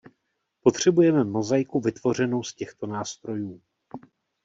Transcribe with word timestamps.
Potřebujeme 0.63 1.23
mozaiku 1.23 1.79
vytvořenou 1.79 2.43
z 2.43 2.53
těchto 2.53 2.87
nástrojů. 2.87 3.61